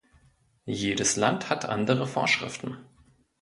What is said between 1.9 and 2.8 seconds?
Vorschriften.